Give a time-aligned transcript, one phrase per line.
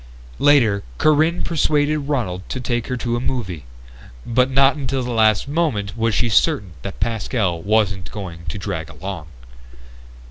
[0.39, 3.65] Later, Corinne persuaded Ronald to take her to a movie,
[4.25, 8.89] but not until the last moment was she certain that Pascal wasn't going to drag
[8.89, 9.27] along.